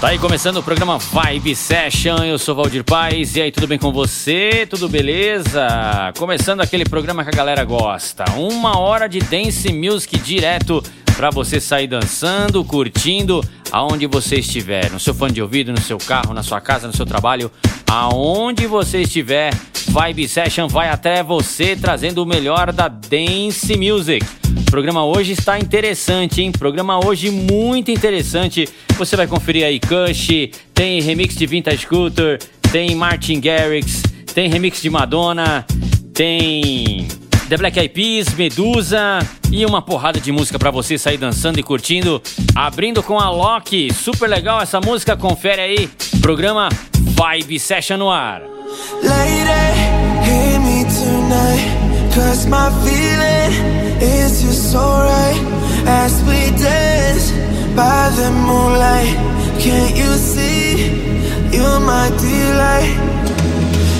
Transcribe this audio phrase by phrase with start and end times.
[0.00, 2.18] Tá aí começando o programa Vibe Session.
[2.24, 3.36] Eu sou Valdir Paz.
[3.36, 4.66] E aí, tudo bem com você?
[4.68, 6.12] Tudo beleza?
[6.18, 8.24] Começando aquele programa que a galera gosta.
[8.36, 10.82] Uma hora de dance music direto
[11.16, 15.98] para você sair dançando, curtindo aonde você estiver, no seu fone de ouvido, no seu
[15.98, 17.50] carro, na sua casa, no seu trabalho,
[17.90, 19.52] aonde você estiver.
[19.88, 24.24] Vibe Session vai até você trazendo o melhor da dance music.
[24.56, 26.52] O programa hoje está interessante, hein?
[26.52, 28.68] Programa hoje muito interessante.
[28.96, 32.40] Você vai conferir aí Kush, tem remix de Vintage Scooter,
[32.72, 34.02] tem Martin Garrix,
[34.34, 35.64] tem remix de Madonna,
[36.12, 37.06] tem
[37.48, 39.18] The Black Eyed Peas, Medusa
[39.52, 42.22] e uma porrada de música para você sair dançando e curtindo.
[42.54, 45.90] Abrindo com a Loki, super legal essa música, confere aí.
[46.20, 48.42] Programa Vibe Session no ar.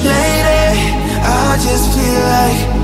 [0.05, 0.65] Lady,
[1.27, 2.84] I just feel like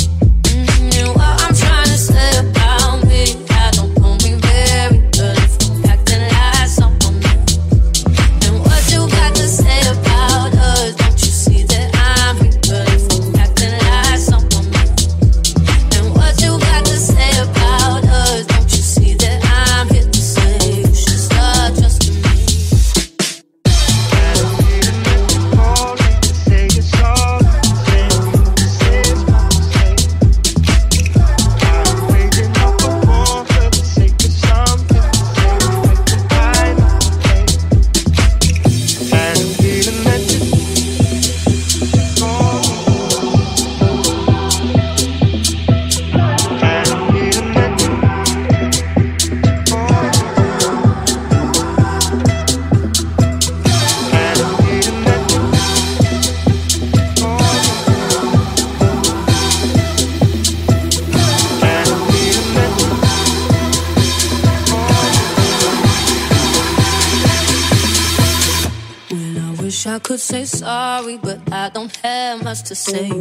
[72.91, 73.20] say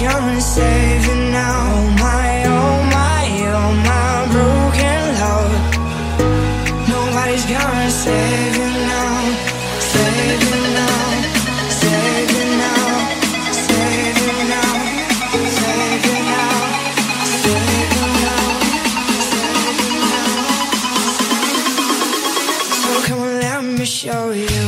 [0.00, 1.60] gonna save you now.
[1.76, 3.24] Oh my, oh my,
[3.58, 5.52] oh my broken love.
[6.88, 9.60] Nobody's gonna save you now
[9.92, 11.00] Save you now.
[11.80, 12.84] Save you now.
[13.66, 14.72] Save you now.
[15.56, 16.54] Save you now.
[17.32, 18.40] Save you now.
[19.30, 20.34] Save you now.
[22.82, 24.60] So come on, let me show you.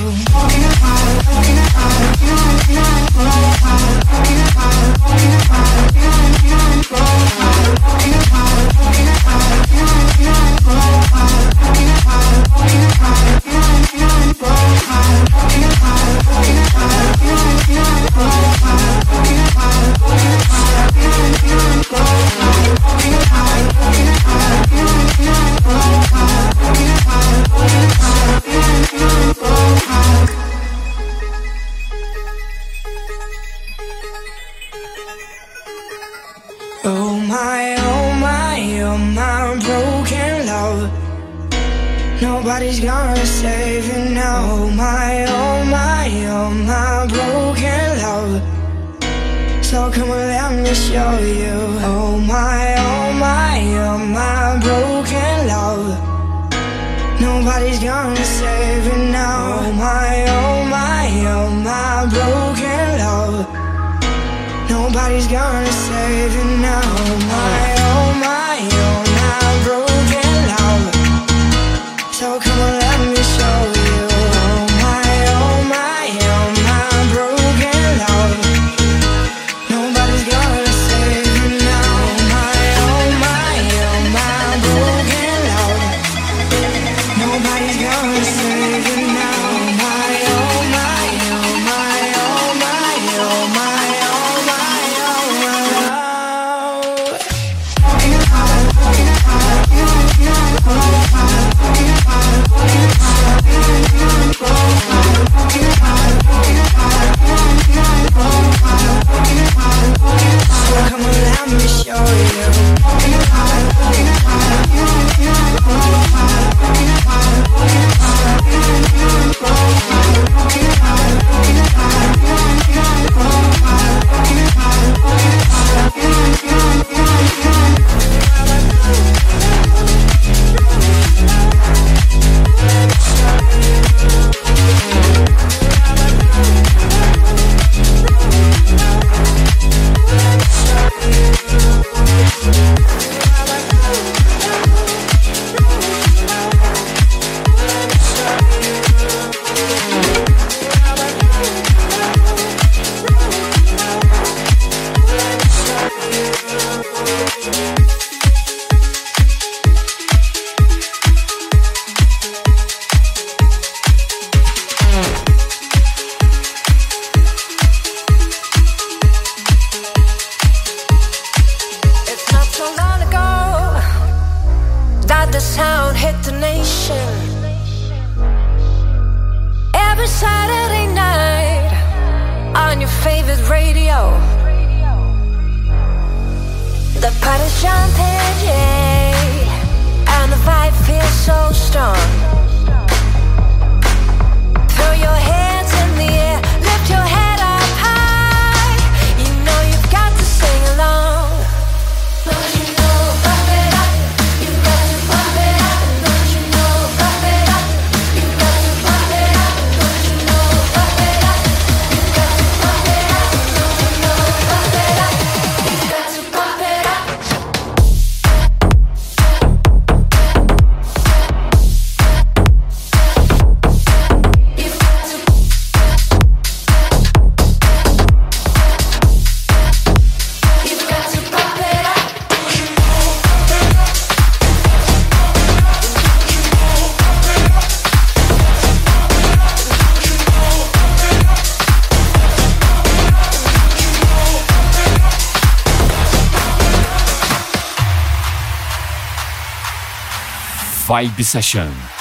[250.93, 251.92] Vibe Session.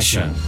[0.00, 0.39] Session.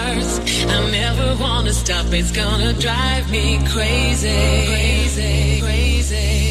[0.00, 2.06] I never wanna stop.
[2.12, 6.47] It's gonna drive me crazy, crazy, crazy.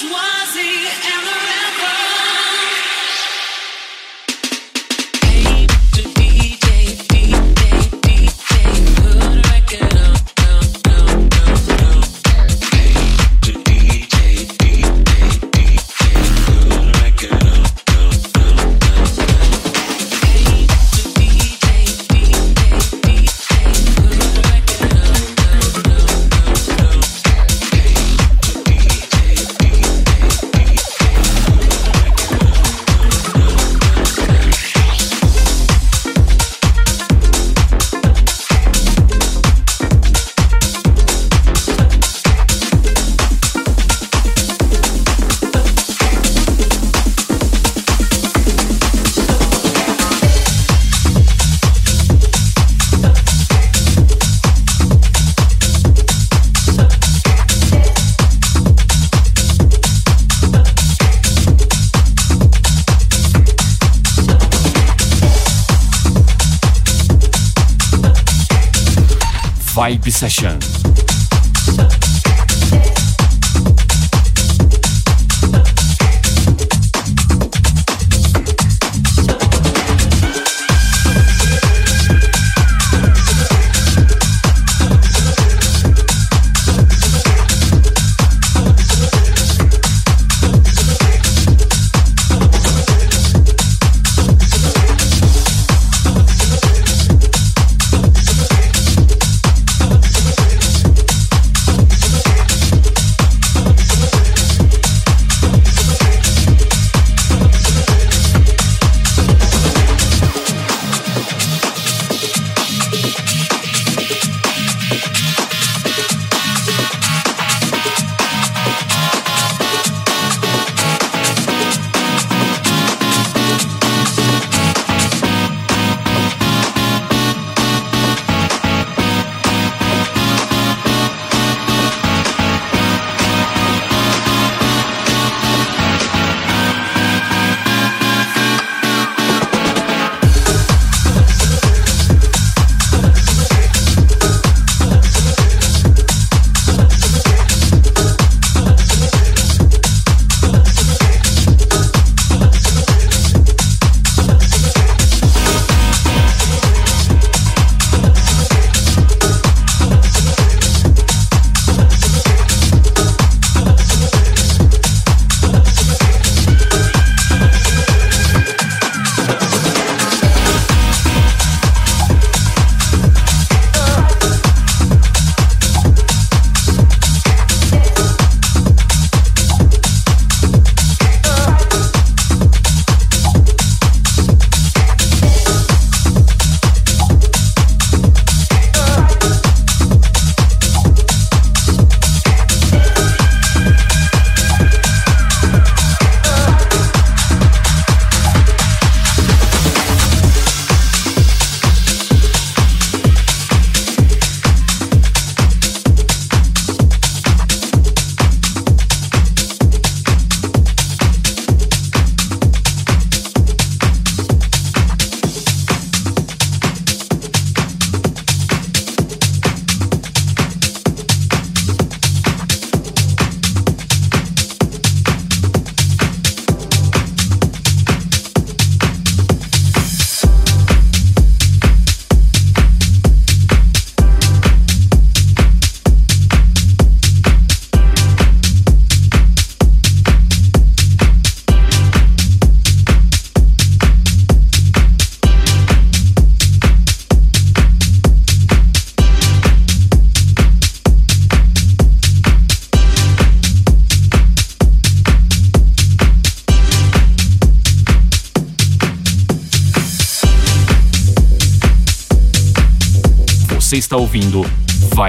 [0.00, 0.37] Vibe
[70.18, 70.77] Session.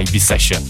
[0.06, 0.69] Vibe Session.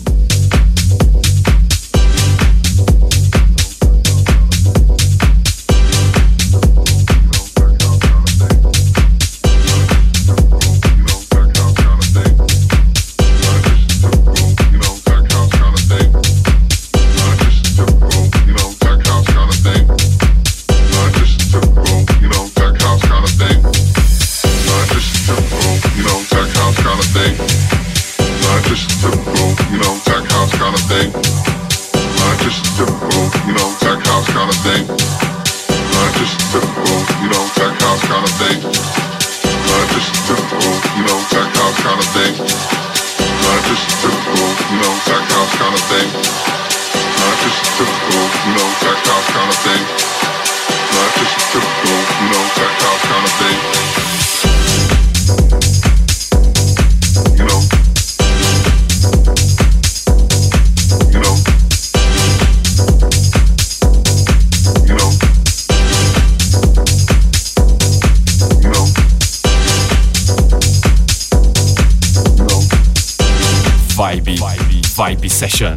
[75.39, 75.73] Session.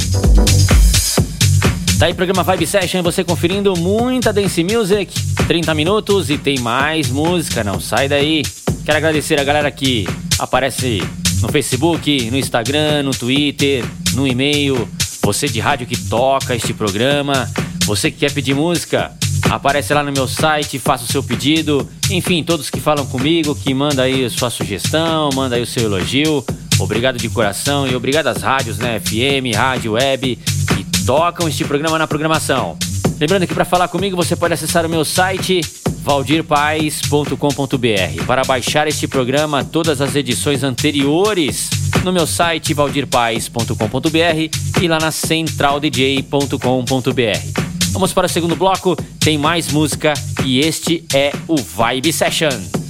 [1.97, 5.15] Tá aí programa Vibe Session, você conferindo muita dance music,
[5.47, 8.43] 30 minutos e tem mais música, não sai daí.
[8.85, 10.05] Quero agradecer a galera que
[10.37, 11.01] aparece
[11.41, 14.89] no Facebook, no Instagram, no Twitter, no e-mail,
[15.23, 17.49] você de rádio que toca este programa,
[17.87, 19.13] você que quer pedir música,
[19.49, 21.89] aparece lá no meu site, faça o seu pedido.
[22.11, 26.45] Enfim, todos que falam comigo, que manda aí sua sugestão, manda aí o seu elogio.
[26.83, 29.01] Obrigado de coração e obrigado às rádios, né?
[29.01, 32.77] FM, rádio, web, que tocam este programa na programação.
[33.21, 35.61] Lembrando que para falar comigo você pode acessar o meu site
[36.03, 41.71] valdirpaes.com.br para baixar este programa, todas as edições anteriores
[42.03, 47.63] no meu site valdirpaes.com.br e lá na centraldj.com.br.
[47.93, 50.15] Vamos para o segundo bloco, tem mais música
[50.45, 52.82] e este é o Vibe Session.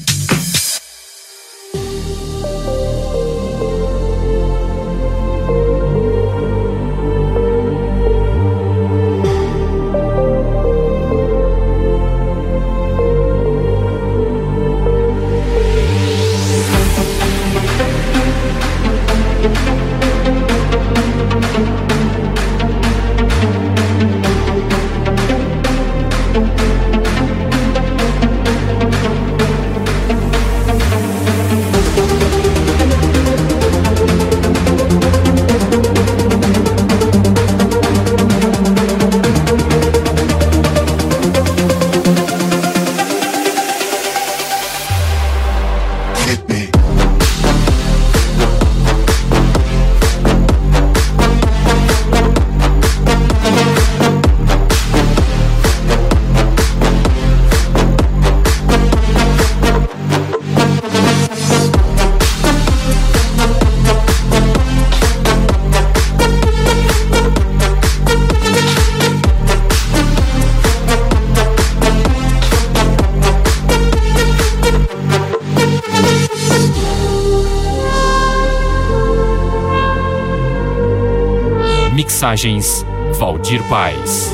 [83.21, 84.32] Valdir Paz.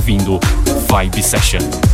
[0.00, 0.40] Ouvindo
[0.88, 1.89] Vibe Session.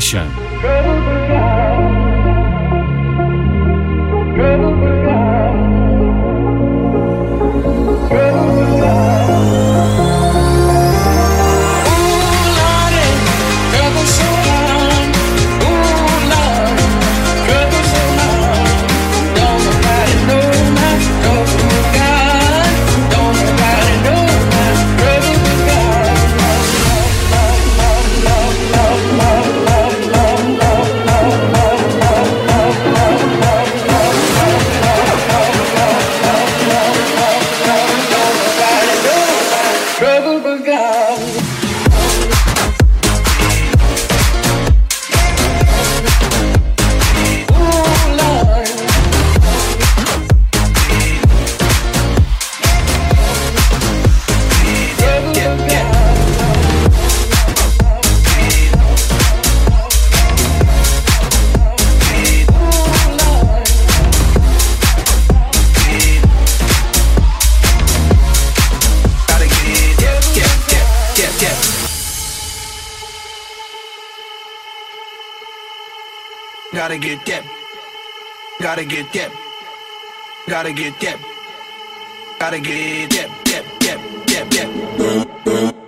[0.00, 0.47] Session.
[76.88, 77.44] Gotta get that.
[78.62, 79.30] Gotta get that.
[80.48, 81.18] Gotta get that.
[82.40, 83.28] Gotta get that.
[83.44, 83.64] That.
[83.80, 84.50] That.
[84.50, 85.44] That.
[85.44, 85.87] That.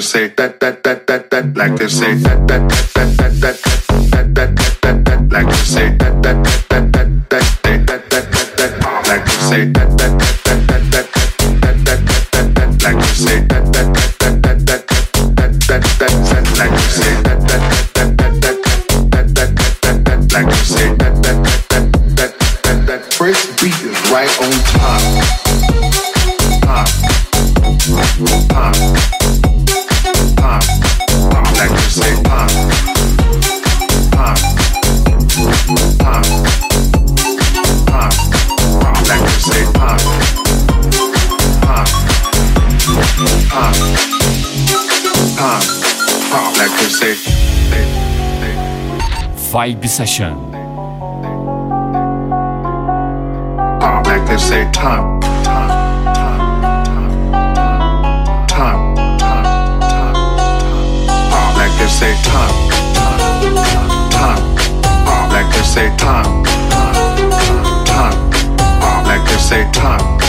[0.00, 3.56] they say that that that that that like they say that that that that that
[4.10, 5.99] that that that that like they say
[49.50, 50.34] vibe session.
[53.80, 56.54] Come back, they say time, time,
[58.46, 59.80] time, time,
[61.30, 62.54] time, they say time,
[62.94, 63.56] time,
[64.14, 64.56] time.
[65.06, 66.44] Come back, they say time,
[67.86, 68.30] time,
[68.70, 70.19] time, they say time.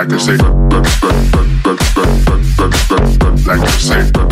[0.00, 0.36] like I say,
[3.46, 4.29] like I say.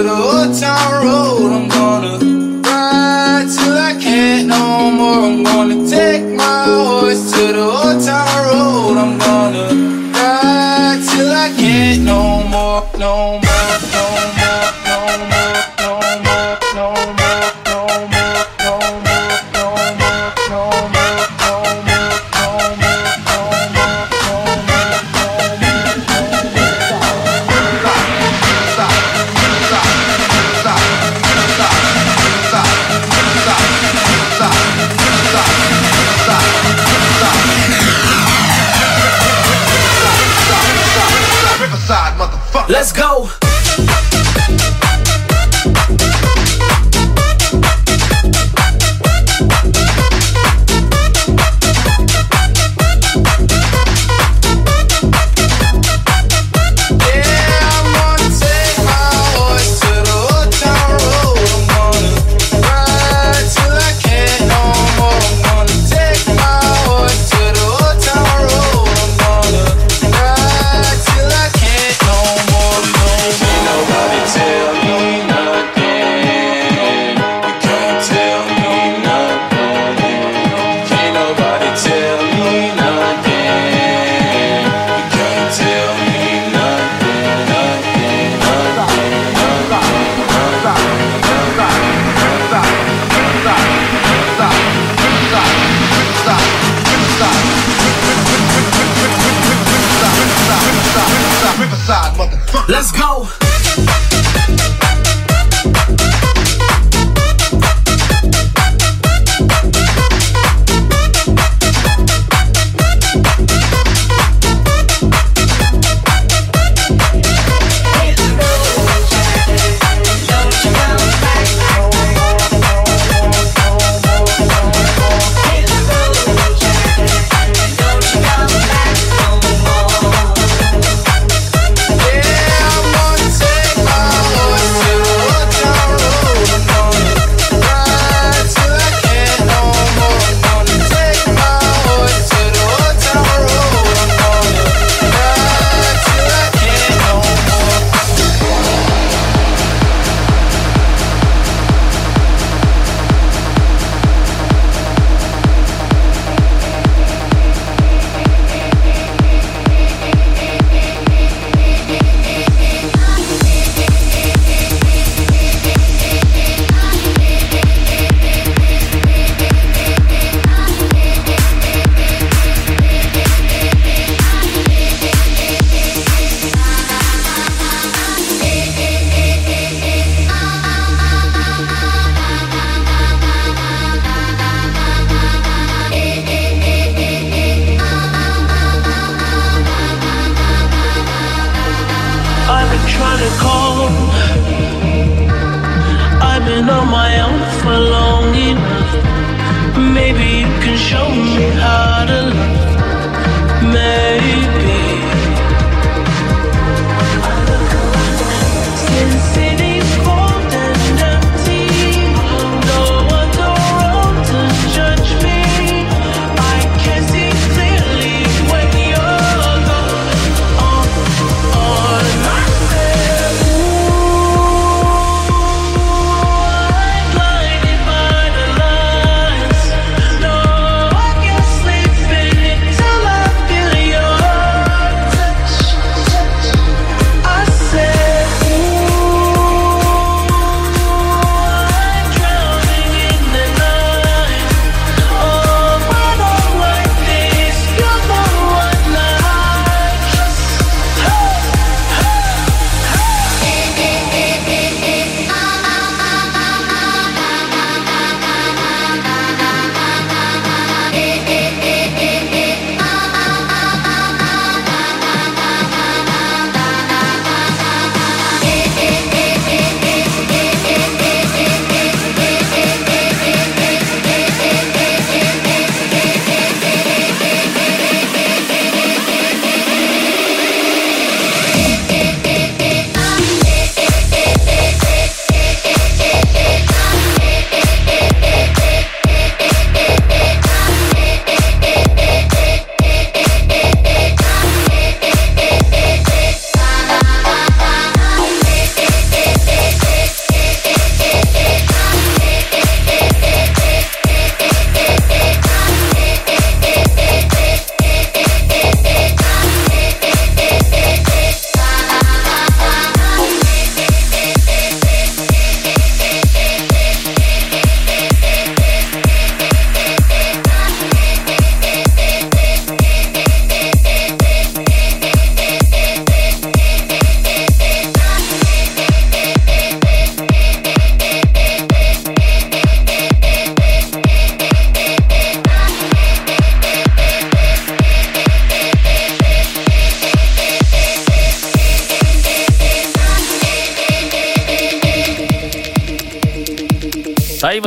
[0.00, 1.39] The old town road.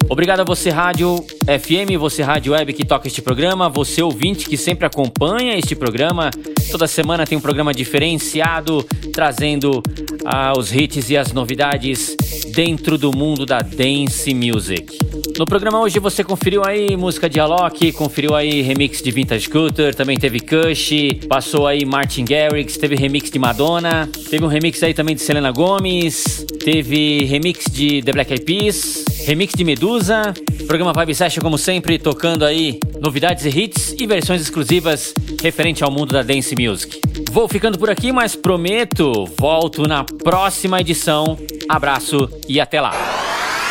[0.09, 4.57] Obrigado a você, Rádio FM, você, Rádio Web, que toca este programa, você, ouvinte, que
[4.57, 6.31] sempre acompanha este programa.
[6.71, 9.83] Toda semana tem um programa diferenciado, trazendo
[10.25, 12.17] ah, os hits e as novidades
[12.55, 14.99] dentro do mundo da dance music.
[15.39, 19.95] No programa hoje você conferiu aí música de Alok, conferiu aí remix de Vintage Scooter,
[19.95, 20.91] também teve Kush,
[21.27, 25.51] passou aí Martin Garrix, teve remix de Madonna, teve um remix aí também de Selena
[25.51, 30.35] Gomez, teve remix de The Black Eyed Peas, remix de Medusa.
[30.67, 35.91] Programa Vibe Session, como sempre, tocando aí novidades e hits e versões exclusivas referente ao
[35.91, 37.01] mundo da dance music.
[37.31, 41.39] Vou ficando por aqui, mas prometo, volto na próxima edição.
[41.69, 42.93] Abraço e até lá.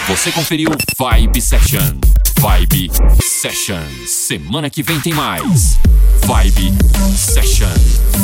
[0.08, 2.00] Você conferiu Vibe Session.
[2.40, 2.90] Vibe
[3.22, 3.84] Session.
[4.08, 5.78] Semana que vem tem mais.
[6.26, 6.74] Vibe
[7.16, 7.68] Session.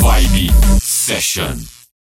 [0.00, 0.50] Vibe
[0.82, 1.77] Session.